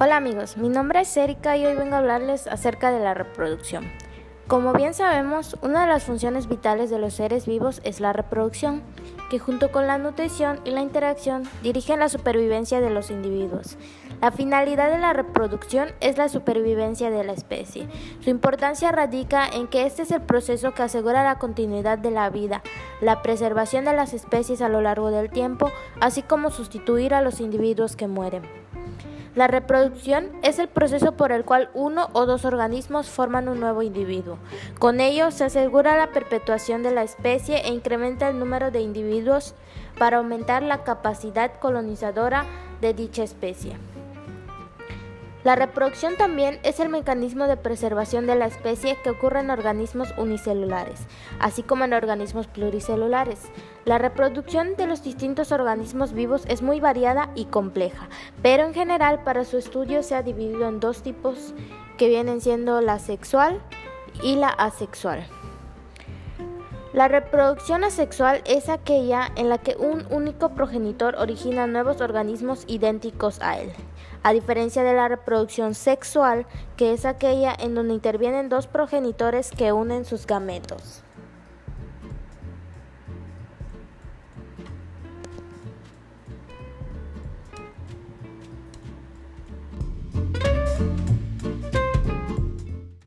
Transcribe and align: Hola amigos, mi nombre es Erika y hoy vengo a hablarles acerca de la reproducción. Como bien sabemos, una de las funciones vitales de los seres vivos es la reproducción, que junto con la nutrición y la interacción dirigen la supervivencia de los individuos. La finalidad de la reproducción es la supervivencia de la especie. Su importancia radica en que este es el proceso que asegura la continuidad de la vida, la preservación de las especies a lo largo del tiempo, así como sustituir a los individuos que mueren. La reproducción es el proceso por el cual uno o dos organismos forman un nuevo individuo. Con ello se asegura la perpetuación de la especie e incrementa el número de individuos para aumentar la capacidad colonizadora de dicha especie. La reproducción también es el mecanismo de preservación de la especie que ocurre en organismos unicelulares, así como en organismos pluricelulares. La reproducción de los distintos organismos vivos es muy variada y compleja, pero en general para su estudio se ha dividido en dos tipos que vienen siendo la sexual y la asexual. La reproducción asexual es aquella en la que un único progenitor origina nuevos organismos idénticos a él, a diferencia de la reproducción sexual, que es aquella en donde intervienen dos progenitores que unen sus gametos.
Hola 0.00 0.16
amigos, 0.16 0.56
mi 0.56 0.68
nombre 0.68 1.02
es 1.02 1.16
Erika 1.16 1.56
y 1.56 1.64
hoy 1.64 1.76
vengo 1.76 1.94
a 1.94 1.98
hablarles 1.98 2.48
acerca 2.48 2.90
de 2.90 2.98
la 2.98 3.14
reproducción. 3.14 3.84
Como 4.48 4.72
bien 4.72 4.92
sabemos, 4.92 5.56
una 5.62 5.82
de 5.82 5.86
las 5.86 6.02
funciones 6.02 6.48
vitales 6.48 6.90
de 6.90 6.98
los 6.98 7.14
seres 7.14 7.46
vivos 7.46 7.80
es 7.84 8.00
la 8.00 8.12
reproducción, 8.12 8.82
que 9.30 9.38
junto 9.38 9.70
con 9.70 9.86
la 9.86 9.96
nutrición 9.96 10.58
y 10.64 10.72
la 10.72 10.80
interacción 10.80 11.44
dirigen 11.62 12.00
la 12.00 12.08
supervivencia 12.08 12.80
de 12.80 12.90
los 12.90 13.12
individuos. 13.12 13.78
La 14.20 14.32
finalidad 14.32 14.90
de 14.90 14.98
la 14.98 15.12
reproducción 15.12 15.90
es 16.00 16.18
la 16.18 16.28
supervivencia 16.28 17.08
de 17.10 17.22
la 17.22 17.32
especie. 17.32 17.86
Su 18.18 18.30
importancia 18.30 18.90
radica 18.90 19.46
en 19.46 19.68
que 19.68 19.86
este 19.86 20.02
es 20.02 20.10
el 20.10 20.22
proceso 20.22 20.74
que 20.74 20.82
asegura 20.82 21.22
la 21.22 21.38
continuidad 21.38 21.98
de 21.98 22.10
la 22.10 22.30
vida, 22.30 22.64
la 23.00 23.22
preservación 23.22 23.84
de 23.84 23.94
las 23.94 24.12
especies 24.12 24.60
a 24.60 24.68
lo 24.68 24.80
largo 24.80 25.12
del 25.12 25.30
tiempo, 25.30 25.70
así 26.00 26.22
como 26.22 26.50
sustituir 26.50 27.14
a 27.14 27.22
los 27.22 27.40
individuos 27.40 27.94
que 27.94 28.08
mueren. 28.08 28.42
La 29.34 29.48
reproducción 29.48 30.30
es 30.42 30.60
el 30.60 30.68
proceso 30.68 31.12
por 31.12 31.32
el 31.32 31.44
cual 31.44 31.68
uno 31.74 32.08
o 32.12 32.24
dos 32.24 32.44
organismos 32.44 33.08
forman 33.08 33.48
un 33.48 33.58
nuevo 33.58 33.82
individuo. 33.82 34.38
Con 34.78 35.00
ello 35.00 35.32
se 35.32 35.44
asegura 35.44 35.96
la 35.96 36.12
perpetuación 36.12 36.84
de 36.84 36.92
la 36.92 37.02
especie 37.02 37.58
e 37.66 37.68
incrementa 37.68 38.28
el 38.28 38.38
número 38.38 38.70
de 38.70 38.80
individuos 38.80 39.54
para 39.98 40.18
aumentar 40.18 40.62
la 40.62 40.84
capacidad 40.84 41.58
colonizadora 41.58 42.44
de 42.80 42.94
dicha 42.94 43.24
especie. 43.24 43.76
La 45.44 45.56
reproducción 45.56 46.16
también 46.16 46.58
es 46.62 46.80
el 46.80 46.88
mecanismo 46.88 47.46
de 47.46 47.58
preservación 47.58 48.26
de 48.26 48.34
la 48.34 48.46
especie 48.46 48.96
que 49.04 49.10
ocurre 49.10 49.40
en 49.40 49.50
organismos 49.50 50.14
unicelulares, 50.16 51.00
así 51.38 51.62
como 51.62 51.84
en 51.84 51.92
organismos 51.92 52.46
pluricelulares. 52.46 53.40
La 53.84 53.98
reproducción 53.98 54.74
de 54.76 54.86
los 54.86 55.02
distintos 55.04 55.52
organismos 55.52 56.14
vivos 56.14 56.44
es 56.48 56.62
muy 56.62 56.80
variada 56.80 57.30
y 57.34 57.44
compleja, 57.44 58.08
pero 58.42 58.64
en 58.64 58.72
general 58.72 59.22
para 59.22 59.44
su 59.44 59.58
estudio 59.58 60.02
se 60.02 60.14
ha 60.14 60.22
dividido 60.22 60.66
en 60.66 60.80
dos 60.80 61.02
tipos 61.02 61.52
que 61.98 62.08
vienen 62.08 62.40
siendo 62.40 62.80
la 62.80 62.98
sexual 62.98 63.60
y 64.22 64.36
la 64.36 64.48
asexual. 64.48 65.26
La 66.94 67.08
reproducción 67.08 67.82
asexual 67.82 68.40
es 68.46 68.68
aquella 68.68 69.28
en 69.34 69.48
la 69.48 69.58
que 69.58 69.74
un 69.76 70.06
único 70.10 70.50
progenitor 70.50 71.16
origina 71.16 71.66
nuevos 71.66 72.00
organismos 72.00 72.62
idénticos 72.68 73.40
a 73.40 73.58
él, 73.58 73.72
a 74.22 74.32
diferencia 74.32 74.84
de 74.84 74.94
la 74.94 75.08
reproducción 75.08 75.74
sexual, 75.74 76.46
que 76.76 76.92
es 76.92 77.04
aquella 77.04 77.52
en 77.58 77.74
donde 77.74 77.94
intervienen 77.94 78.48
dos 78.48 78.68
progenitores 78.68 79.50
que 79.50 79.72
unen 79.72 80.04
sus 80.04 80.24
gametos. 80.24 81.02